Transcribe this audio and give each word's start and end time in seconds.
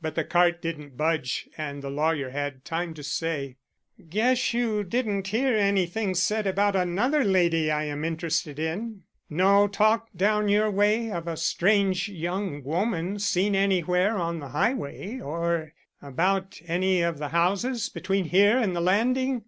But 0.00 0.14
the 0.14 0.22
cart 0.22 0.62
didn't 0.62 0.96
budge 0.96 1.48
and 1.58 1.82
the 1.82 1.90
lawyer 1.90 2.30
had 2.30 2.64
time 2.64 2.94
to 2.94 3.02
say: 3.02 3.56
"Guess 4.08 4.54
you 4.54 4.84
didn't 4.84 5.26
hear 5.26 5.56
anything 5.56 6.14
said 6.14 6.46
about 6.46 6.76
another 6.76 7.24
lady 7.24 7.72
I 7.72 7.86
am 7.86 8.04
interested 8.04 8.60
in. 8.60 9.02
No 9.28 9.66
talk 9.66 10.06
down 10.14 10.48
your 10.48 10.70
way 10.70 11.10
of 11.10 11.26
a 11.26 11.36
strange 11.36 12.08
young 12.08 12.62
woman 12.62 13.18
seen 13.18 13.56
anywhere 13.56 14.16
on 14.16 14.38
the 14.38 14.50
highway 14.50 15.18
or 15.18 15.72
about 16.00 16.60
any 16.68 17.00
of 17.02 17.18
the 17.18 17.30
houses 17.30 17.88
between 17.88 18.26
here 18.26 18.56
and 18.56 18.76
the 18.76 18.80
Landing?" 18.80 19.42